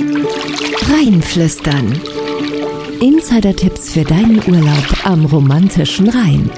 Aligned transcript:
Rheinflüstern. 0.00 2.00
Insider-Tipps 3.00 3.92
für 3.92 4.02
deinen 4.02 4.42
Urlaub 4.48 4.86
am 5.04 5.24
romantischen 5.26 6.08
Rhein. 6.08 6.50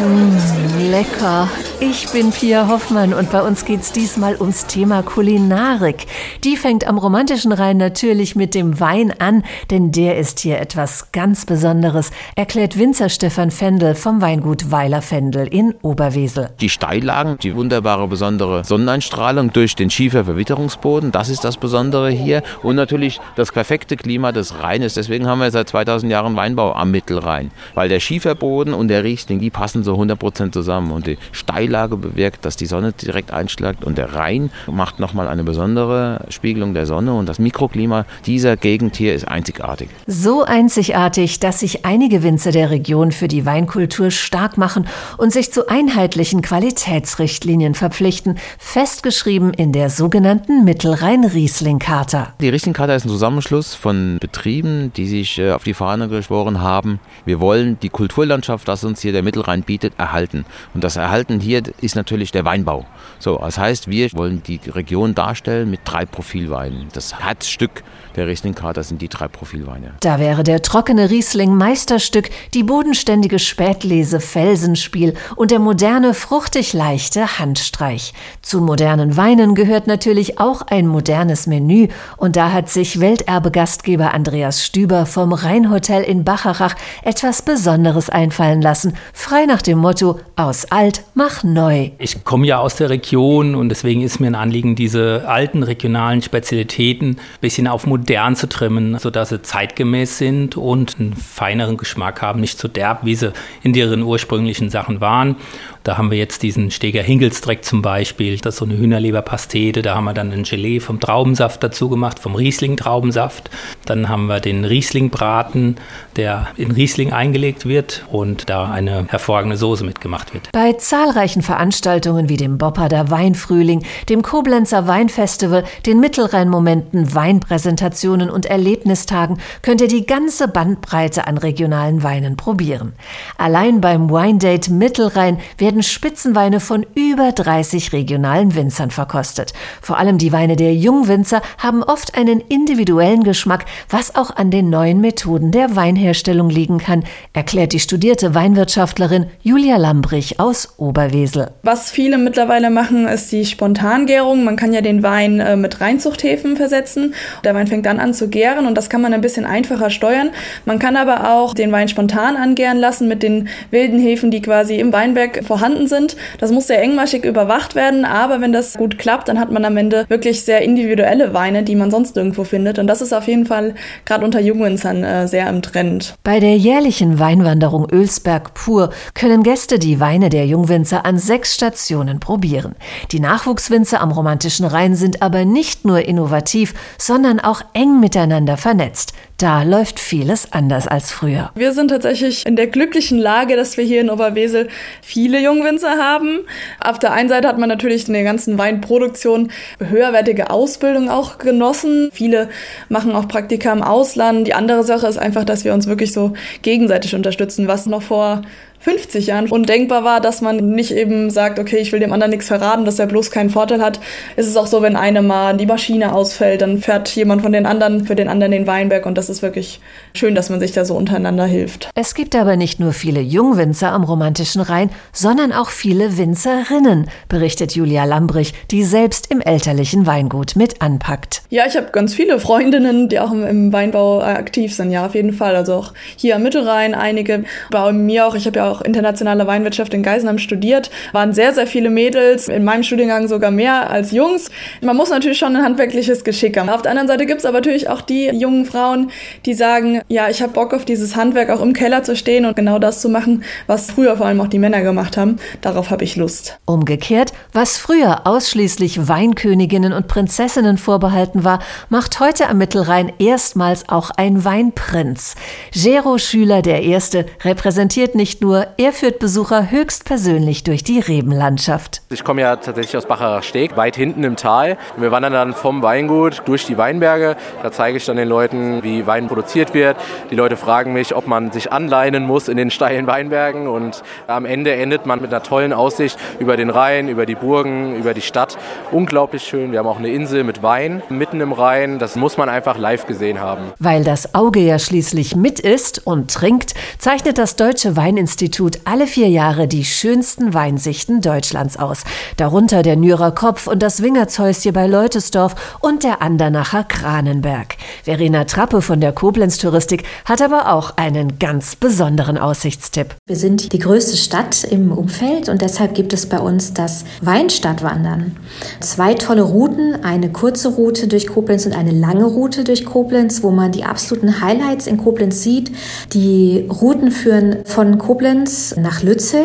Mmh, 0.00 0.90
lecker. 0.90 1.48
Ich 1.84 2.08
bin 2.12 2.30
Pia 2.30 2.68
Hoffmann 2.68 3.12
und 3.12 3.32
bei 3.32 3.42
uns 3.42 3.64
geht's 3.64 3.90
diesmal 3.90 4.36
ums 4.36 4.66
Thema 4.66 5.02
Kulinarik. 5.02 6.06
Die 6.44 6.56
fängt 6.56 6.86
am 6.86 6.96
romantischen 6.96 7.50
Rhein 7.50 7.76
natürlich 7.76 8.36
mit 8.36 8.54
dem 8.54 8.78
Wein 8.78 9.12
an, 9.18 9.42
denn 9.72 9.90
der 9.90 10.16
ist 10.16 10.38
hier 10.38 10.60
etwas 10.60 11.10
ganz 11.10 11.44
Besonderes, 11.44 12.12
erklärt 12.36 12.78
Winzer 12.78 13.08
Stefan 13.08 13.50
Fendel 13.50 13.96
vom 13.96 14.20
Weingut 14.20 14.70
Weiler 14.70 15.02
Fendel 15.02 15.48
in 15.48 15.74
Oberwesel. 15.82 16.50
Die 16.60 16.68
Steillagen, 16.68 17.36
die 17.42 17.56
wunderbare 17.56 18.06
besondere 18.06 18.62
Sonneneinstrahlung 18.62 19.52
durch 19.52 19.74
den 19.74 19.90
Schieferverwitterungsboden, 19.90 21.10
das 21.10 21.30
ist 21.30 21.42
das 21.42 21.56
Besondere 21.56 22.10
hier 22.10 22.44
und 22.62 22.76
natürlich 22.76 23.20
das 23.34 23.50
perfekte 23.50 23.96
Klima 23.96 24.30
des 24.30 24.62
Rheines. 24.62 24.94
Deswegen 24.94 25.26
haben 25.26 25.40
wir 25.40 25.50
seit 25.50 25.70
2000 25.70 26.12
Jahren 26.12 26.36
Weinbau 26.36 26.74
am 26.74 26.92
Mittelrhein, 26.92 27.50
weil 27.74 27.88
der 27.88 27.98
Schieferboden 27.98 28.72
und 28.72 28.86
der 28.86 29.02
Riesling, 29.02 29.40
die 29.40 29.50
passen 29.50 29.82
so 29.82 29.94
100 29.94 30.16
Prozent 30.16 30.54
zusammen 30.54 30.92
und 30.92 31.08
die 31.08 31.18
Steil 31.32 31.71
Steillage 31.72 31.96
bewirkt, 31.96 32.44
dass 32.44 32.56
die 32.56 32.66
Sonne 32.66 32.92
direkt 32.92 33.32
einschlägt 33.32 33.82
und 33.84 33.96
der 33.96 34.14
Rhein 34.14 34.50
macht 34.70 35.00
nochmal 35.00 35.26
eine 35.26 35.42
besondere 35.42 36.26
Spiegelung 36.28 36.74
der 36.74 36.84
Sonne 36.84 37.14
und 37.14 37.26
das 37.26 37.38
Mikroklima 37.38 38.04
dieser 38.26 38.58
Gegend 38.58 38.96
hier 38.96 39.14
ist 39.14 39.26
einzigartig. 39.26 39.88
So 40.06 40.44
einzigartig, 40.44 41.40
dass 41.40 41.60
sich 41.60 41.86
einige 41.86 42.22
Winzer 42.22 42.52
der 42.52 42.70
Region 42.70 43.10
für 43.10 43.26
die 43.26 43.46
Weinkultur 43.46 44.10
stark 44.10 44.58
machen 44.58 44.86
und 45.16 45.32
sich 45.32 45.50
zu 45.50 45.68
einheitlichen 45.68 46.42
Qualitätsrichtlinien 46.42 47.74
verpflichten, 47.74 48.38
festgeschrieben 48.58 49.54
in 49.54 49.72
der 49.72 49.88
sogenannten 49.88 50.64
Mittelrhein-Riesling-Charta. 50.64 52.34
Die 52.40 52.50
Riesling-Charta 52.50 52.94
ist 52.94 53.06
ein 53.06 53.08
Zusammenschluss 53.08 53.74
von 53.74 54.18
Betrieben, 54.20 54.92
die 54.94 55.06
sich 55.06 55.38
äh, 55.38 55.52
auf 55.52 55.64
die 55.64 55.74
Fahne 55.74 56.08
geschworen 56.08 56.60
haben. 56.60 57.00
Wir 57.24 57.40
wollen 57.40 57.78
die 57.80 57.88
Kulturlandschaft, 57.88 58.68
das 58.68 58.84
uns 58.84 59.00
hier 59.00 59.12
der 59.12 59.22
Mittelrhein 59.22 59.62
bietet, 59.62 59.94
erhalten. 59.96 60.44
Und 60.74 60.84
das 60.84 60.96
Erhalten 60.96 61.40
hier 61.40 61.61
ist 61.80 61.96
natürlich 61.96 62.32
der 62.32 62.44
Weinbau. 62.44 62.86
So, 63.18 63.38
das 63.38 63.58
heißt, 63.58 63.88
wir 63.88 64.12
wollen 64.12 64.42
die 64.42 64.60
Region 64.66 65.14
darstellen 65.14 65.70
mit 65.70 65.80
drei 65.84 66.04
Profilweinen. 66.04 66.88
Das 66.92 67.20
Herzstück 67.20 67.82
der 68.16 68.26
Riesling-Karte 68.26 68.82
sind 68.82 69.00
die 69.00 69.08
drei 69.08 69.28
Profilweine. 69.28 69.94
Da 70.00 70.18
wäre 70.18 70.42
der 70.42 70.62
trockene 70.62 71.10
Riesling 71.10 71.54
Meisterstück, 71.54 72.30
die 72.54 72.62
bodenständige 72.62 73.38
Spätlese 73.38 74.20
Felsenspiel 74.20 75.14
und 75.36 75.50
der 75.50 75.58
moderne, 75.58 76.14
fruchtig 76.14 76.72
leichte 76.72 77.38
Handstreich. 77.38 78.12
Zu 78.42 78.60
modernen 78.60 79.16
Weinen 79.16 79.54
gehört 79.54 79.86
natürlich 79.86 80.38
auch 80.38 80.62
ein 80.62 80.86
modernes 80.86 81.46
Menü 81.46 81.88
und 82.16 82.36
da 82.36 82.52
hat 82.52 82.68
sich 82.68 83.00
Welterbegastgeber 83.00 84.14
Andreas 84.14 84.64
Stüber 84.64 85.06
vom 85.06 85.32
Rheinhotel 85.32 86.02
in 86.02 86.24
Bacharach 86.24 86.74
etwas 87.02 87.42
Besonderes 87.42 88.10
einfallen 88.10 88.62
lassen, 88.62 88.94
frei 89.12 89.46
nach 89.46 89.62
dem 89.62 89.78
Motto 89.78 90.20
aus 90.36 90.70
alt 90.70 91.04
neu. 91.44 91.90
Ich 91.98 92.24
komme 92.24 92.46
ja 92.46 92.58
aus 92.58 92.76
der 92.76 92.90
Region 92.90 93.54
und 93.54 93.68
deswegen 93.68 94.02
ist 94.02 94.20
mir 94.20 94.28
ein 94.28 94.34
Anliegen, 94.34 94.74
diese 94.74 95.24
alten 95.26 95.62
regionalen 95.62 96.22
Spezialitäten 96.22 97.10
ein 97.10 97.16
bisschen 97.40 97.66
auf 97.66 97.86
modern 97.86 98.36
zu 98.36 98.48
trimmen, 98.48 98.98
sodass 98.98 99.30
sie 99.30 99.42
zeitgemäß 99.42 100.18
sind 100.18 100.56
und 100.56 100.98
einen 100.98 101.14
feineren 101.14 101.76
Geschmack 101.76 102.22
haben, 102.22 102.40
nicht 102.40 102.58
so 102.58 102.68
derb, 102.68 103.04
wie 103.04 103.14
sie 103.14 103.32
in 103.62 103.74
ihren 103.74 104.02
ursprünglichen 104.02 104.70
Sachen 104.70 105.00
waren. 105.00 105.36
Da 105.84 105.98
haben 105.98 106.10
wir 106.12 106.18
jetzt 106.18 106.42
diesen 106.44 106.70
Steger 106.70 107.02
Hingelsdreck 107.02 107.64
zum 107.64 107.82
Beispiel, 107.82 108.38
das 108.38 108.54
ist 108.54 108.58
so 108.58 108.64
eine 108.64 108.76
Hühnerleberpastete. 108.76 109.82
Da 109.82 109.96
haben 109.96 110.04
wir 110.04 110.14
dann 110.14 110.30
ein 110.30 110.44
Gelee 110.44 110.78
vom 110.78 111.00
Traubensaft 111.00 111.62
dazu 111.62 111.88
gemacht, 111.88 112.20
vom 112.20 112.36
Riesling-Traubensaft. 112.36 113.50
Dann 113.84 114.08
haben 114.08 114.26
wir 114.26 114.38
den 114.38 114.64
Riesling-Braten, 114.64 115.76
der 116.16 116.48
in 116.56 116.70
Riesling 116.70 117.12
eingelegt 117.12 117.66
wird 117.66 118.04
und 118.12 118.48
da 118.48 118.70
eine 118.70 119.06
hervorragende 119.08 119.56
Soße 119.56 119.84
mitgemacht 119.84 120.34
wird. 120.34 120.52
Bei 120.52 120.72
zahlreichen 120.74 121.31
Veranstaltungen 121.40 122.28
wie 122.28 122.36
dem 122.36 122.58
Bopparder 122.58 123.08
Weinfrühling, 123.08 123.84
dem 124.10 124.20
Koblenzer 124.20 124.86
Weinfestival, 124.86 125.64
den 125.86 126.00
Mittelrhein-Momenten, 126.00 127.14
Weinpräsentationen 127.14 128.28
und 128.28 128.44
Erlebnistagen 128.44 129.38
könnt 129.62 129.80
ihr 129.80 129.88
die 129.88 130.04
ganze 130.04 130.48
Bandbreite 130.48 131.26
an 131.26 131.38
regionalen 131.38 132.02
Weinen 132.02 132.36
probieren. 132.36 132.92
Allein 133.38 133.80
beim 133.80 134.10
Wine 134.10 134.38
Date 134.38 134.68
Mittelrhein 134.68 135.38
werden 135.56 135.82
Spitzenweine 135.82 136.60
von 136.60 136.84
über 136.94 137.32
30 137.32 137.92
regionalen 137.92 138.54
Winzern 138.54 138.90
verkostet. 138.90 139.52
Vor 139.80 139.96
allem 139.96 140.18
die 140.18 140.32
Weine 140.32 140.56
der 140.56 140.74
Jungwinzer 140.74 141.40
haben 141.58 141.82
oft 141.82 142.16
einen 142.16 142.40
individuellen 142.40 143.22
Geschmack, 143.22 143.64
was 143.88 144.14
auch 144.16 144.34
an 144.34 144.50
den 144.50 144.68
neuen 144.68 145.00
Methoden 145.00 145.52
der 145.52 145.76
Weinherstellung 145.76 146.50
liegen 146.50 146.78
kann, 146.78 147.04
erklärt 147.32 147.72
die 147.72 147.80
studierte 147.80 148.34
Weinwirtschaftlerin 148.34 149.26
Julia 149.42 149.76
Lambrich 149.76 150.40
aus 150.40 150.74
Oberwesel. 151.22 151.50
Was 151.62 151.90
viele 151.90 152.18
mittlerweile 152.18 152.70
machen, 152.70 153.06
ist 153.06 153.32
die 153.32 153.44
Spontangärung. 153.44 154.44
Man 154.44 154.56
kann 154.56 154.72
ja 154.72 154.80
den 154.80 155.02
Wein 155.02 155.40
äh, 155.40 155.56
mit 155.56 155.80
Reinzuchthäfen 155.80 156.56
versetzen. 156.56 157.14
Der 157.44 157.54
Wein 157.54 157.66
fängt 157.66 157.86
dann 157.86 157.98
an 157.98 158.14
zu 158.14 158.28
gären 158.28 158.66
und 158.66 158.76
das 158.76 158.90
kann 158.90 159.00
man 159.00 159.12
ein 159.12 159.20
bisschen 159.20 159.46
einfacher 159.46 159.90
steuern. 159.90 160.30
Man 160.64 160.78
kann 160.78 160.96
aber 160.96 161.32
auch 161.32 161.54
den 161.54 161.72
Wein 161.72 161.88
spontan 161.88 162.36
angären 162.36 162.78
lassen 162.78 163.08
mit 163.08 163.22
den 163.22 163.48
wilden 163.70 163.98
Hefen, 163.98 164.30
die 164.30 164.42
quasi 164.42 164.76
im 164.76 164.92
Weinberg 164.92 165.44
vorhanden 165.44 165.62
vorhanden 165.62 165.86
sind. 165.86 166.16
Das 166.38 166.50
muss 166.50 166.66
sehr 166.66 166.82
engmaschig 166.82 167.24
überwacht 167.24 167.74
werden, 167.74 168.04
aber 168.04 168.40
wenn 168.40 168.52
das 168.52 168.74
gut 168.74 168.98
klappt, 168.98 169.28
dann 169.28 169.38
hat 169.38 169.52
man 169.52 169.64
am 169.64 169.76
Ende 169.76 170.04
wirklich 170.08 170.42
sehr 170.42 170.62
individuelle 170.62 171.34
Weine, 171.34 171.62
die 171.62 171.76
man 171.76 171.90
sonst 171.90 172.16
irgendwo 172.16 172.44
findet. 172.44 172.78
Und 172.78 172.86
das 172.86 173.00
ist 173.00 173.12
auf 173.12 173.28
jeden 173.28 173.46
Fall 173.46 173.74
gerade 174.04 174.24
unter 174.24 174.40
Jungwinzern 174.40 175.04
äh, 175.04 175.28
sehr 175.28 175.48
im 175.48 175.62
Trend. 175.62 176.14
Bei 176.24 176.40
der 176.40 176.56
jährlichen 176.56 177.18
Weinwanderung 177.18 177.86
Ölsberg 177.90 178.54
pur 178.54 178.90
können 179.14 179.42
Gäste 179.42 179.78
die 179.78 180.00
Weine 180.00 180.28
der 180.28 180.46
Jungwinzer 180.46 181.04
an 181.12 181.18
sechs 181.18 181.54
Stationen 181.54 182.20
probieren. 182.20 182.74
Die 183.10 183.20
Nachwuchswinzer 183.20 184.00
am 184.00 184.12
romantischen 184.12 184.64
Rhein 184.64 184.94
sind 184.94 185.20
aber 185.20 185.44
nicht 185.44 185.84
nur 185.84 186.00
innovativ, 186.00 186.72
sondern 186.96 187.38
auch 187.38 187.60
eng 187.74 188.00
miteinander 188.00 188.56
vernetzt. 188.56 189.12
Da 189.42 189.64
läuft 189.64 189.98
vieles 189.98 190.52
anders 190.52 190.86
als 190.86 191.10
früher. 191.10 191.50
Wir 191.56 191.72
sind 191.72 191.88
tatsächlich 191.88 192.46
in 192.46 192.54
der 192.54 192.68
glücklichen 192.68 193.18
Lage, 193.18 193.56
dass 193.56 193.76
wir 193.76 193.82
hier 193.82 194.00
in 194.00 194.08
Oberwesel 194.08 194.68
viele 195.02 195.40
Jungwinzer 195.40 195.98
haben. 195.98 196.42
Auf 196.78 197.00
der 197.00 197.12
einen 197.12 197.28
Seite 197.28 197.48
hat 197.48 197.58
man 197.58 197.68
natürlich 197.68 198.06
in 198.06 198.14
der 198.14 198.22
ganzen 198.22 198.56
Weinproduktion 198.56 199.50
höherwertige 199.80 200.50
Ausbildung 200.50 201.10
auch 201.10 201.38
genossen. 201.38 202.08
Viele 202.12 202.50
machen 202.88 203.16
auch 203.16 203.26
Praktika 203.26 203.72
im 203.72 203.82
Ausland. 203.82 204.46
Die 204.46 204.54
andere 204.54 204.84
Sache 204.84 205.08
ist 205.08 205.18
einfach, 205.18 205.42
dass 205.42 205.64
wir 205.64 205.74
uns 205.74 205.88
wirklich 205.88 206.12
so 206.12 206.34
gegenseitig 206.62 207.16
unterstützen, 207.16 207.66
was 207.66 207.86
noch 207.86 208.02
vor 208.02 208.42
50 208.82 209.28
Jahren 209.28 209.48
undenkbar 209.48 210.02
war, 210.02 210.20
dass 210.20 210.40
man 210.40 210.56
nicht 210.56 210.90
eben 210.90 211.30
sagt, 211.30 211.60
okay, 211.60 211.76
ich 211.76 211.92
will 211.92 212.00
dem 212.00 212.12
anderen 212.12 212.30
nichts 212.30 212.48
verraten, 212.48 212.84
dass 212.84 212.98
er 212.98 213.06
bloß 213.06 213.30
keinen 213.30 213.50
Vorteil 213.50 213.80
hat. 213.80 214.00
Ist 214.34 214.48
es 214.48 214.56
auch 214.56 214.66
so, 214.66 214.82
wenn 214.82 214.96
eine 214.96 215.22
mal 215.22 215.56
die 215.56 215.66
Maschine 215.66 216.12
ausfällt, 216.12 216.62
dann 216.62 216.78
fährt 216.78 217.08
jemand 217.14 217.42
von 217.42 217.52
den 217.52 217.64
anderen 217.64 218.04
für 218.06 218.16
den 218.16 218.28
anderen 218.28 218.50
den 218.50 218.66
Weinberg 218.66 219.06
und 219.06 219.16
das 219.16 219.28
ist 219.32 219.42
wirklich 219.42 219.80
schön, 220.14 220.34
dass 220.34 220.50
man 220.50 220.60
sich 220.60 220.72
da 220.72 220.84
so 220.84 220.94
untereinander 220.94 221.46
hilft. 221.46 221.90
Es 221.94 222.14
gibt 222.14 222.36
aber 222.36 222.56
nicht 222.56 222.78
nur 222.78 222.92
viele 222.92 223.20
Jungwinzer 223.20 223.90
am 223.92 224.04
romantischen 224.04 224.60
Rhein, 224.60 224.90
sondern 225.12 225.52
auch 225.52 225.70
viele 225.70 226.16
Winzerinnen, 226.18 227.08
berichtet 227.28 227.72
Julia 227.72 228.04
Lambrich, 228.04 228.54
die 228.70 228.84
selbst 228.84 229.30
im 229.30 229.40
elterlichen 229.40 230.06
Weingut 230.06 230.54
mit 230.56 230.80
anpackt. 230.82 231.42
Ja, 231.50 231.64
ich 231.66 231.76
habe 231.76 231.88
ganz 231.92 232.14
viele 232.14 232.38
Freundinnen, 232.38 233.08
die 233.08 233.18
auch 233.18 233.32
im 233.32 233.72
Weinbau 233.72 234.20
aktiv 234.22 234.74
sind, 234.74 234.90
ja, 234.90 235.06
auf 235.06 235.14
jeden 235.14 235.32
Fall. 235.32 235.56
Also 235.56 235.74
auch 235.74 235.92
hier 236.16 236.36
am 236.36 236.42
Mittelrhein 236.42 236.94
einige, 236.94 237.44
bei 237.70 237.92
mir 237.92 238.26
auch. 238.26 238.34
Ich 238.34 238.46
habe 238.46 238.58
ja 238.58 238.70
auch 238.70 238.82
internationale 238.82 239.46
Weinwirtschaft 239.46 239.94
in 239.94 240.02
Geisenheim 240.02 240.38
studiert, 240.38 240.90
waren 241.12 241.32
sehr, 241.32 241.54
sehr 241.54 241.66
viele 241.66 241.90
Mädels, 241.90 242.48
in 242.48 242.64
meinem 242.64 242.82
Studiengang 242.82 243.28
sogar 243.28 243.50
mehr 243.50 243.90
als 243.90 244.12
Jungs. 244.12 244.50
Man 244.82 244.96
muss 244.96 245.10
natürlich 245.10 245.38
schon 245.38 245.56
ein 245.56 245.62
handwerkliches 245.62 246.24
Geschick 246.24 246.58
haben. 246.58 246.68
Auf 246.68 246.82
der 246.82 246.90
anderen 246.90 247.08
Seite 247.08 247.26
gibt 247.26 247.40
es 247.40 247.46
aber 247.46 247.58
natürlich 247.58 247.88
auch 247.88 248.00
die 248.00 248.26
jungen 248.26 248.64
Frauen, 248.64 249.10
die 249.46 249.54
sagen, 249.54 250.00
ja, 250.08 250.28
ich 250.28 250.42
habe 250.42 250.52
Bock 250.52 250.74
auf 250.74 250.84
dieses 250.84 251.16
Handwerk 251.16 251.50
auch 251.50 251.60
im 251.60 251.72
Keller 251.72 252.02
zu 252.02 252.16
stehen 252.16 252.46
und 252.46 252.56
genau 252.56 252.78
das 252.78 253.00
zu 253.00 253.08
machen, 253.08 253.44
was 253.66 253.90
früher 253.90 254.16
vor 254.16 254.26
allem 254.26 254.40
auch 254.40 254.48
die 254.48 254.58
Männer 254.58 254.82
gemacht 254.82 255.16
haben. 255.16 255.38
Darauf 255.60 255.90
habe 255.90 256.04
ich 256.04 256.16
Lust. 256.16 256.58
Umgekehrt, 256.64 257.32
was 257.52 257.78
früher 257.78 258.26
ausschließlich 258.26 259.08
Weinköniginnen 259.08 259.92
und 259.92 260.08
Prinzessinnen 260.08 260.78
vorbehalten 260.78 261.44
war, 261.44 261.60
macht 261.88 262.20
heute 262.20 262.48
am 262.48 262.58
Mittelrhein 262.58 263.12
erstmals 263.18 263.88
auch 263.88 264.10
ein 264.16 264.44
Weinprinz. 264.44 265.34
Gero 265.72 266.18
Schüler 266.18 266.62
der 266.62 266.82
Erste 266.82 267.26
repräsentiert 267.44 268.14
nicht 268.14 268.40
nur 268.42 268.66
er 268.76 268.92
führt 268.92 269.18
Besucher 269.18 269.70
höchstpersönlich 269.70 270.64
durch 270.64 270.84
die 270.84 270.98
Rebenlandschaft. 270.98 272.02
Ich 272.10 272.24
komme 272.24 272.42
ja 272.42 272.56
tatsächlich 272.56 272.96
aus 272.96 273.06
Bacher 273.06 273.42
Steg, 273.42 273.76
weit 273.76 273.96
hinten 273.96 274.24
im 274.24 274.36
Tal. 274.36 274.76
Wir 274.96 275.10
wandern 275.10 275.32
dann 275.32 275.52
vom 275.52 275.82
Weingut 275.82 276.42
durch 276.46 276.66
die 276.66 276.78
Weinberge. 276.78 277.36
Da 277.62 277.72
zeige 277.72 277.96
ich 277.96 278.04
dann 278.04 278.16
den 278.16 278.28
Leuten, 278.28 278.82
wie 278.82 279.01
Wein 279.06 279.28
produziert 279.28 279.74
wird. 279.74 279.96
Die 280.30 280.34
Leute 280.34 280.56
fragen 280.56 280.92
mich, 280.92 281.14
ob 281.14 281.26
man 281.26 281.52
sich 281.52 281.72
anleinen 281.72 282.24
muss 282.24 282.48
in 282.48 282.56
den 282.56 282.70
steilen 282.70 283.06
Weinbergen 283.06 283.68
und 283.68 284.02
am 284.26 284.44
Ende 284.44 284.74
endet 284.74 285.06
man 285.06 285.20
mit 285.20 285.32
einer 285.32 285.42
tollen 285.42 285.72
Aussicht 285.72 286.18
über 286.38 286.56
den 286.56 286.70
Rhein, 286.70 287.08
über 287.08 287.26
die 287.26 287.34
Burgen, 287.34 287.96
über 287.96 288.14
die 288.14 288.20
Stadt. 288.20 288.56
Unglaublich 288.90 289.42
schön. 289.42 289.72
Wir 289.72 289.78
haben 289.78 289.86
auch 289.86 289.98
eine 289.98 290.10
Insel 290.10 290.44
mit 290.44 290.62
Wein 290.62 291.02
mitten 291.08 291.40
im 291.40 291.52
Rhein. 291.52 291.98
Das 291.98 292.16
muss 292.16 292.36
man 292.36 292.48
einfach 292.48 292.78
live 292.78 293.06
gesehen 293.06 293.40
haben. 293.40 293.72
Weil 293.78 294.04
das 294.04 294.34
Auge 294.34 294.60
ja 294.60 294.78
schließlich 294.78 295.36
mit 295.36 295.60
ist 295.60 296.06
und 296.06 296.32
trinkt, 296.32 296.74
zeichnet 296.98 297.38
das 297.38 297.56
Deutsche 297.56 297.96
Weininstitut 297.96 298.80
alle 298.84 299.06
vier 299.06 299.28
Jahre 299.28 299.68
die 299.68 299.84
schönsten 299.84 300.54
Weinsichten 300.54 301.20
Deutschlands 301.20 301.78
aus. 301.78 302.04
Darunter 302.36 302.82
der 302.82 302.96
Nürer 302.96 303.32
Kopf 303.32 303.66
und 303.66 303.82
das 303.82 304.02
Wingertshäuschen 304.02 304.72
bei 304.72 304.86
Leutesdorf 304.86 305.78
und 305.80 306.04
der 306.04 306.22
Andernacher 306.22 306.84
Kranenberg. 306.84 307.76
Verena 308.04 308.44
Trappe 308.44 308.82
von 308.82 308.91
der 309.00 309.12
Koblenz 309.12 309.58
Touristik 309.58 310.04
hat 310.24 310.42
aber 310.42 310.72
auch 310.72 310.96
einen 310.96 311.38
ganz 311.38 311.76
besonderen 311.76 312.38
Aussichtstipp. 312.38 313.14
Wir 313.26 313.36
sind 313.36 313.72
die 313.72 313.78
größte 313.78 314.16
Stadt 314.16 314.64
im 314.64 314.92
Umfeld 314.92 315.48
und 315.48 315.62
deshalb 315.62 315.94
gibt 315.94 316.12
es 316.12 316.26
bei 316.26 316.38
uns 316.38 316.74
das 316.74 317.04
Weinstadtwandern. 317.20 318.36
Zwei 318.80 319.14
tolle 319.14 319.42
Routen, 319.42 320.04
eine 320.04 320.30
kurze 320.30 320.68
Route 320.68 321.08
durch 321.08 321.28
Koblenz 321.28 321.66
und 321.66 321.76
eine 321.76 321.92
lange 321.92 322.24
Route 322.24 322.64
durch 322.64 322.84
Koblenz, 322.84 323.42
wo 323.42 323.50
man 323.50 323.72
die 323.72 323.84
absoluten 323.84 324.40
Highlights 324.40 324.86
in 324.86 324.96
Koblenz 324.96 325.42
sieht. 325.42 325.72
Die 326.12 326.66
Routen 326.68 327.10
führen 327.10 327.64
von 327.64 327.98
Koblenz 327.98 328.74
nach 328.76 329.02
Lützel. 329.02 329.44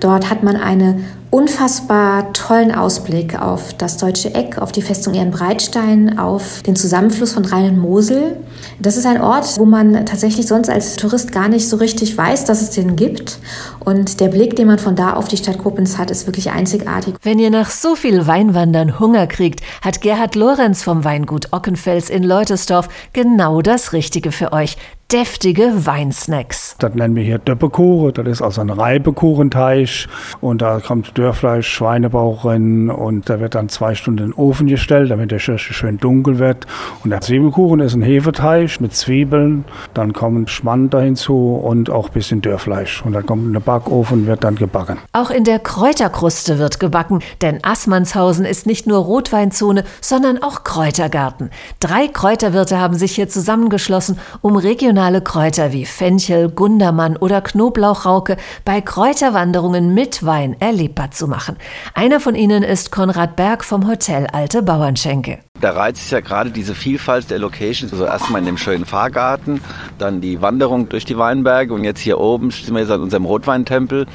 Dort 0.00 0.30
hat 0.30 0.42
man 0.42 0.56
eine 0.56 1.00
unfassbar 1.30 2.32
tollen 2.32 2.72
Ausblick 2.72 3.40
auf 3.40 3.72
das 3.74 3.96
deutsche 3.96 4.34
Eck, 4.34 4.58
auf 4.58 4.72
die 4.72 4.82
Festung 4.82 5.14
Ehrenbreitstein, 5.14 6.18
auf 6.18 6.62
den 6.62 6.74
Zusammenfluss 6.74 7.32
von 7.32 7.44
Rhein 7.44 7.70
und 7.70 7.78
Mosel. 7.78 8.36
Das 8.80 8.96
ist 8.96 9.06
ein 9.06 9.20
Ort, 9.20 9.58
wo 9.58 9.64
man 9.64 10.06
tatsächlich 10.06 10.46
sonst 10.46 10.68
als 10.68 10.96
Tourist 10.96 11.30
gar 11.30 11.48
nicht 11.48 11.68
so 11.68 11.76
richtig 11.76 12.16
weiß, 12.18 12.44
dass 12.46 12.60
es 12.60 12.70
den 12.70 12.96
gibt. 12.96 13.38
Und 13.78 14.20
der 14.20 14.28
Blick, 14.28 14.56
den 14.56 14.66
man 14.66 14.78
von 14.78 14.96
da 14.96 15.12
auf 15.14 15.28
die 15.28 15.36
Stadt 15.36 15.58
Koblenz 15.58 15.98
hat, 15.98 16.10
ist 16.10 16.26
wirklich 16.26 16.50
einzigartig. 16.50 17.14
Wenn 17.22 17.38
ihr 17.38 17.50
nach 17.50 17.70
so 17.70 17.94
viel 17.94 18.26
Weinwandern 18.26 18.98
Hunger 18.98 19.26
kriegt, 19.28 19.60
hat 19.82 20.00
Gerhard 20.00 20.34
Lorenz 20.34 20.82
vom 20.82 21.04
Weingut 21.04 21.52
Ockenfels 21.52 22.10
in 22.10 22.24
Leutesdorf 22.24 22.88
genau 23.12 23.62
das 23.62 23.92
Richtige 23.92 24.32
für 24.32 24.52
euch 24.52 24.76
deftige 25.12 25.86
Weinsnacks. 25.86 26.76
Das 26.78 26.94
nennen 26.94 27.16
wir 27.16 27.24
hier 27.24 27.38
Döppekuchen. 27.38 28.14
Das 28.14 28.26
ist 28.26 28.42
also 28.42 28.60
ein 28.60 28.70
Reibekuchenteig. 28.70 30.06
Und 30.40 30.62
da 30.62 30.78
kommt 30.78 31.18
Dörrfleisch, 31.18 31.68
Schweinebauch 31.68 32.44
rein. 32.44 32.90
Und 32.90 33.28
da 33.28 33.40
wird 33.40 33.54
dann 33.54 33.68
zwei 33.68 33.94
Stunden 33.94 34.22
in 34.22 34.30
den 34.30 34.34
Ofen 34.34 34.68
gestellt, 34.68 35.10
damit 35.10 35.32
der 35.32 35.40
Schirche 35.40 35.74
schön 35.74 35.98
dunkel 35.98 36.38
wird. 36.38 36.66
Und 37.02 37.10
der 37.10 37.20
Zwiebelkuchen 37.20 37.80
ist 37.80 37.94
ein 37.94 38.02
Hefeteig 38.02 38.80
mit 38.80 38.94
Zwiebeln. 38.94 39.64
Dann 39.94 40.12
kommen 40.12 40.46
Schmand 40.46 40.94
hinzu 40.94 41.54
und 41.56 41.90
auch 41.90 42.08
ein 42.08 42.12
bisschen 42.12 42.40
Dörrfleisch. 42.40 43.02
Und 43.04 43.12
dann 43.12 43.26
kommt 43.26 43.46
in 43.46 43.52
den 43.52 43.62
Backofen 43.62 44.20
und 44.20 44.26
wird 44.26 44.44
dann 44.44 44.54
gebacken. 44.54 44.98
Auch 45.12 45.30
in 45.30 45.44
der 45.44 45.58
Kräuterkruste 45.58 46.58
wird 46.58 46.78
gebacken. 46.78 47.20
Denn 47.42 47.58
Assmannshausen 47.62 48.44
ist 48.44 48.66
nicht 48.66 48.86
nur 48.86 48.98
Rotweinzone, 48.98 49.84
sondern 50.00 50.42
auch 50.42 50.62
Kräutergarten. 50.62 51.50
Drei 51.80 52.06
Kräuterwirte 52.06 52.78
haben 52.78 52.94
sich 52.94 53.12
hier 53.16 53.28
zusammengeschlossen, 53.28 54.18
um 54.40 54.56
regional 54.56 54.99
regionale 55.00 55.22
Kräuter 55.22 55.72
wie 55.72 55.86
Fenchel, 55.86 56.50
Gundermann 56.50 57.16
oder 57.16 57.40
Knoblauchrauke 57.40 58.36
bei 58.66 58.82
Kräuterwanderungen 58.82 59.94
mit 59.94 60.26
Wein 60.26 60.54
erlebbar 60.60 61.10
zu 61.10 61.26
machen. 61.26 61.56
Einer 61.94 62.20
von 62.20 62.34
ihnen 62.34 62.62
ist 62.62 62.92
Konrad 62.92 63.34
Berg 63.34 63.64
vom 63.64 63.88
Hotel 63.88 64.26
Alte 64.30 64.62
Bauernschenke. 64.62 65.38
Der 65.62 65.74
Reiz 65.74 66.00
ist 66.00 66.10
ja 66.10 66.20
gerade 66.20 66.50
diese 66.50 66.74
Vielfalt 66.74 67.30
der 67.30 67.38
Locations. 67.38 67.90
Also 67.92 68.04
erstmal 68.04 68.40
in 68.40 68.46
dem 68.46 68.58
schönen 68.58 68.84
Fahrgarten, 68.84 69.62
dann 69.96 70.20
die 70.20 70.42
Wanderung 70.42 70.90
durch 70.90 71.06
die 71.06 71.16
Weinberge 71.16 71.72
und 71.72 71.82
jetzt 71.82 72.00
hier 72.00 72.20
oben 72.20 72.50
sind 72.50 72.74
wir 72.74 72.80
jetzt 72.80 72.90
an 72.90 73.00
unserem 73.00 73.24
Rotweintempel. 73.24 74.06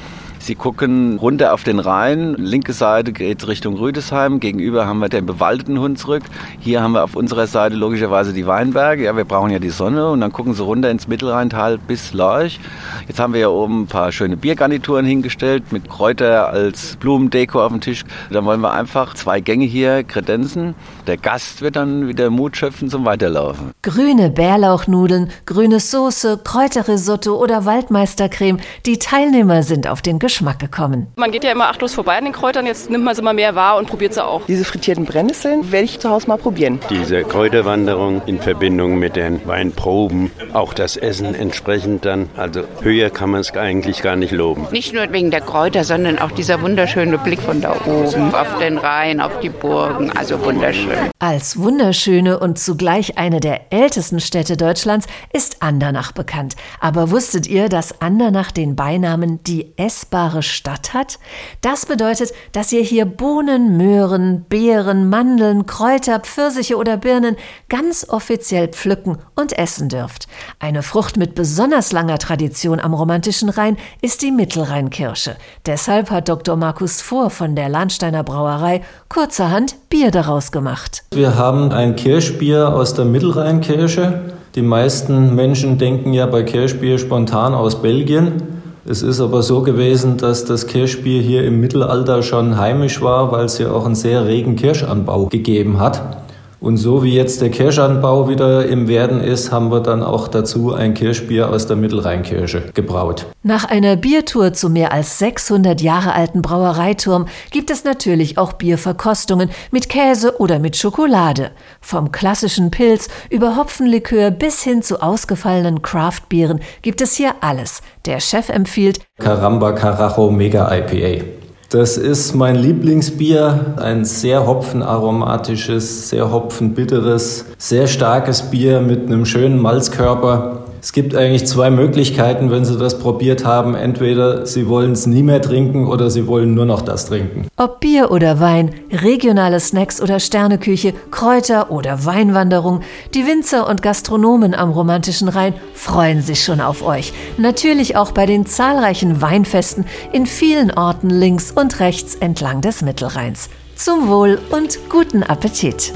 Sie 0.46 0.54
gucken 0.54 1.18
runter 1.18 1.52
auf 1.52 1.64
den 1.64 1.80
Rhein. 1.80 2.36
Linke 2.38 2.72
Seite 2.72 3.12
geht 3.12 3.48
Richtung 3.48 3.74
Rüdesheim. 3.74 4.38
Gegenüber 4.38 4.86
haben 4.86 5.00
wir 5.00 5.08
den 5.08 5.26
bewaldeten 5.26 5.80
Hunsrück. 5.80 6.22
Hier 6.60 6.82
haben 6.82 6.92
wir 6.92 7.02
auf 7.02 7.16
unserer 7.16 7.48
Seite 7.48 7.74
logischerweise 7.74 8.32
die 8.32 8.46
Weinberge. 8.46 9.02
Ja, 9.02 9.16
wir 9.16 9.24
brauchen 9.24 9.50
ja 9.50 9.58
die 9.58 9.70
Sonne. 9.70 10.08
Und 10.08 10.20
dann 10.20 10.30
gucken 10.30 10.54
Sie 10.54 10.62
runter 10.62 10.88
ins 10.88 11.08
Mittelrheintal 11.08 11.78
bis 11.78 12.12
Lorch. 12.12 12.60
Jetzt 13.08 13.18
haben 13.18 13.32
wir 13.32 13.40
ja 13.40 13.48
oben 13.48 13.82
ein 13.82 13.86
paar 13.88 14.12
schöne 14.12 14.36
Biergarnituren 14.36 15.04
hingestellt 15.04 15.72
mit 15.72 15.90
Kräuter 15.90 16.48
als 16.48 16.94
Blumendeko 17.00 17.64
auf 17.64 17.72
dem 17.72 17.80
Tisch. 17.80 18.04
Dann 18.30 18.44
wollen 18.44 18.60
wir 18.60 18.72
einfach 18.72 19.14
zwei 19.14 19.40
Gänge 19.40 19.64
hier 19.64 20.04
kredenzen. 20.04 20.76
Der 21.08 21.16
Gast 21.16 21.60
wird 21.60 21.74
dann 21.74 22.06
wieder 22.06 22.30
Mut 22.30 22.56
schöpfen 22.56 22.88
zum 22.88 23.04
Weiterlaufen. 23.04 23.72
Grüne 23.82 24.30
Bärlauchnudeln, 24.30 25.28
grüne 25.44 25.80
Soße, 25.80 26.38
Kräuterrisotto 26.44 27.34
oder 27.34 27.64
Waldmeistercreme. 27.64 28.58
Die 28.86 29.00
Teilnehmer 29.00 29.64
sind 29.64 29.88
auf 29.88 30.02
den 30.02 30.20
Geschmack 30.20 30.35
Geschmack 30.36 30.58
gekommen. 30.58 31.06
Man 31.16 31.30
geht 31.30 31.44
ja 31.44 31.52
immer 31.52 31.70
achtlos 31.70 31.94
vorbei 31.94 32.18
an 32.18 32.24
den 32.24 32.34
Kräutern, 32.34 32.66
jetzt 32.66 32.90
nimmt 32.90 33.04
man 33.04 33.14
sie 33.14 33.22
immer 33.22 33.32
mehr 33.32 33.54
wahr 33.54 33.78
und 33.78 33.88
probiert 33.88 34.12
sie 34.12 34.22
auch. 34.22 34.44
Diese 34.44 34.66
frittierten 34.66 35.06
Brennnesseln 35.06 35.72
werde 35.72 35.86
ich 35.86 35.98
zu 35.98 36.10
Hause 36.10 36.28
mal 36.28 36.36
probieren. 36.36 36.78
Diese 36.90 37.22
Kräuterwanderung 37.24 38.20
in 38.26 38.38
Verbindung 38.38 38.98
mit 38.98 39.16
den 39.16 39.46
Weinproben, 39.46 40.30
auch 40.52 40.74
das 40.74 40.98
Essen 40.98 41.34
entsprechend 41.34 42.04
dann, 42.04 42.28
also 42.36 42.64
höher 42.82 43.08
kann 43.08 43.30
man 43.30 43.40
es 43.40 43.54
eigentlich 43.54 44.02
gar 44.02 44.16
nicht 44.16 44.30
loben. 44.30 44.66
Nicht 44.72 44.92
nur 44.92 45.10
wegen 45.10 45.30
der 45.30 45.40
Kräuter, 45.40 45.84
sondern 45.84 46.18
auch 46.18 46.32
dieser 46.32 46.60
wunderschöne 46.60 47.16
Blick 47.16 47.40
von 47.40 47.62
da 47.62 47.74
oben 47.86 48.34
auf 48.34 48.58
den 48.58 48.76
Rhein, 48.76 49.22
auf 49.22 49.40
die 49.40 49.48
Burgen, 49.48 50.12
also 50.14 50.44
wunderschön. 50.44 50.98
Als 51.18 51.58
wunderschöne 51.58 52.38
und 52.38 52.58
zugleich 52.58 53.16
eine 53.16 53.40
der 53.40 53.72
ältesten 53.72 54.20
Städte 54.20 54.58
Deutschlands 54.58 55.06
ist 55.32 55.62
Andernach 55.62 56.12
bekannt. 56.12 56.56
Aber 56.78 57.10
wusstet 57.10 57.46
ihr, 57.46 57.70
dass 57.70 58.02
Andernach 58.02 58.50
den 58.50 58.76
Beinamen 58.76 59.42
die 59.42 59.72
essbare 59.78 60.15
wunderbare 60.16 60.42
Stadt 60.42 60.94
hat? 60.94 61.18
Das 61.60 61.86
bedeutet, 61.86 62.32
dass 62.52 62.72
ihr 62.72 62.82
hier 62.82 63.04
Bohnen, 63.04 63.76
Möhren, 63.76 64.44
Beeren, 64.48 65.08
Mandeln, 65.08 65.66
Kräuter, 65.66 66.20
Pfirsiche 66.20 66.76
oder 66.76 66.96
Birnen 66.96 67.36
ganz 67.68 68.06
offiziell 68.08 68.68
pflücken 68.68 69.18
und 69.34 69.58
essen 69.58 69.88
dürft. 69.88 70.26
Eine 70.58 70.82
Frucht 70.82 71.16
mit 71.16 71.34
besonders 71.34 71.92
langer 71.92 72.18
Tradition 72.18 72.80
am 72.80 72.94
romantischen 72.94 73.50
Rhein 73.50 73.76
ist 74.00 74.22
die 74.22 74.32
Mittelrheinkirsche. 74.32 75.36
Deshalb 75.66 76.10
hat 76.10 76.28
Dr. 76.28 76.56
Markus 76.56 77.02
Vohr 77.02 77.30
von 77.30 77.54
der 77.54 77.68
Lahnsteiner 77.68 78.24
Brauerei 78.24 78.82
kurzerhand 79.08 79.76
Bier 79.90 80.10
daraus 80.10 80.50
gemacht. 80.50 81.04
Wir 81.12 81.36
haben 81.36 81.72
ein 81.72 81.96
Kirschbier 81.96 82.74
aus 82.74 82.94
der 82.94 83.04
Mittelrheinkirsche. 83.04 84.32
Die 84.54 84.62
meisten 84.62 85.34
Menschen 85.34 85.76
denken 85.76 86.14
ja 86.14 86.24
bei 86.24 86.42
Kirschbier 86.42 86.98
spontan 86.98 87.52
aus 87.52 87.82
Belgien. 87.82 88.55
Es 88.88 89.02
ist 89.02 89.20
aber 89.20 89.42
so 89.42 89.62
gewesen, 89.62 90.16
dass 90.16 90.44
das 90.44 90.68
Kirschbier 90.68 91.20
hier 91.20 91.42
im 91.42 91.60
Mittelalter 91.60 92.22
schon 92.22 92.56
heimisch 92.56 93.02
war, 93.02 93.32
weil 93.32 93.46
es 93.46 93.58
ja 93.58 93.72
auch 93.72 93.84
einen 93.84 93.96
sehr 93.96 94.26
regen 94.26 94.54
Kirschanbau 94.54 95.26
gegeben 95.26 95.80
hat. 95.80 96.25
Und 96.58 96.78
so 96.78 97.02
wie 97.02 97.14
jetzt 97.14 97.42
der 97.42 97.50
Kirschanbau 97.50 98.28
wieder 98.28 98.66
im 98.66 98.88
Werden 98.88 99.20
ist, 99.20 99.52
haben 99.52 99.70
wir 99.70 99.80
dann 99.80 100.02
auch 100.02 100.26
dazu 100.26 100.72
ein 100.72 100.94
Kirschbier 100.94 101.50
aus 101.50 101.66
der 101.66 101.76
Mittelrheinkirsche 101.76 102.70
gebraut. 102.72 103.26
Nach 103.42 103.64
einer 103.64 103.96
Biertour 103.96 104.54
zum 104.54 104.72
mehr 104.72 104.92
als 104.92 105.18
600 105.18 105.80
Jahre 105.82 106.14
alten 106.14 106.40
Brauereiturm 106.42 107.26
gibt 107.50 107.70
es 107.70 107.84
natürlich 107.84 108.38
auch 108.38 108.54
Bierverkostungen 108.54 109.50
mit 109.70 109.88
Käse 109.88 110.40
oder 110.40 110.58
mit 110.58 110.76
Schokolade. 110.76 111.50
Vom 111.80 112.10
klassischen 112.10 112.70
Pilz 112.70 113.08
über 113.28 113.56
Hopfenlikör 113.56 114.30
bis 114.30 114.62
hin 114.62 114.82
zu 114.82 115.02
ausgefallenen 115.02 115.82
Craftbieren 115.82 116.60
gibt 116.80 117.02
es 117.02 117.14
hier 117.14 117.34
alles. 117.42 117.82
Der 118.06 118.18
Chef 118.20 118.48
empfiehlt 118.48 119.00
Caramba 119.18 119.72
Carajo 119.72 120.30
Mega 120.30 120.74
IPA. 120.74 121.24
Das 121.68 121.96
ist 121.96 122.32
mein 122.32 122.54
Lieblingsbier, 122.54 123.74
ein 123.78 124.04
sehr 124.04 124.46
hopfenaromatisches, 124.46 126.10
sehr 126.10 126.30
hopfenbitteres, 126.30 127.46
sehr 127.58 127.88
starkes 127.88 128.42
Bier 128.50 128.80
mit 128.80 129.06
einem 129.06 129.26
schönen 129.26 129.60
Malzkörper. 129.60 130.65
Es 130.86 130.92
gibt 130.92 131.16
eigentlich 131.16 131.44
zwei 131.48 131.68
Möglichkeiten, 131.68 132.52
wenn 132.52 132.64
Sie 132.64 132.78
das 132.78 133.00
probiert 133.00 133.44
haben. 133.44 133.74
Entweder 133.74 134.46
Sie 134.46 134.68
wollen 134.68 134.92
es 134.92 135.08
nie 135.08 135.24
mehr 135.24 135.42
trinken 135.42 135.88
oder 135.88 136.10
Sie 136.10 136.28
wollen 136.28 136.54
nur 136.54 136.64
noch 136.64 136.80
das 136.80 137.06
trinken. 137.06 137.48
Ob 137.56 137.80
Bier 137.80 138.12
oder 138.12 138.38
Wein, 138.38 138.70
regionale 138.92 139.58
Snacks 139.58 140.00
oder 140.00 140.20
Sterneküche, 140.20 140.94
Kräuter 141.10 141.72
oder 141.72 142.04
Weinwanderung, 142.04 142.82
die 143.14 143.26
Winzer 143.26 143.68
und 143.68 143.82
Gastronomen 143.82 144.54
am 144.54 144.70
romantischen 144.70 145.26
Rhein 145.28 145.54
freuen 145.74 146.22
sich 146.22 146.44
schon 146.44 146.60
auf 146.60 146.86
euch. 146.86 147.12
Natürlich 147.36 147.96
auch 147.96 148.12
bei 148.12 148.24
den 148.24 148.46
zahlreichen 148.46 149.20
Weinfesten 149.20 149.86
in 150.12 150.24
vielen 150.24 150.70
Orten 150.70 151.10
links 151.10 151.50
und 151.50 151.80
rechts 151.80 152.14
entlang 152.14 152.60
des 152.60 152.82
Mittelrheins. 152.82 153.50
Zum 153.74 154.06
Wohl 154.06 154.38
und 154.52 154.78
guten 154.88 155.24
Appetit! 155.24 155.92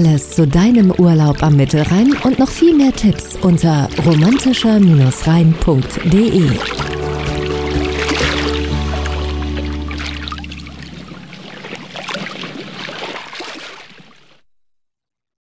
Alles 0.00 0.30
zu 0.30 0.46
deinem 0.46 0.92
Urlaub 0.92 1.42
am 1.42 1.56
Mittelrhein 1.56 2.16
und 2.24 2.38
noch 2.38 2.48
viel 2.48 2.74
mehr 2.74 2.90
Tipps 2.90 3.36
unter 3.42 3.86
romantischer-rhein.de. 4.06 6.79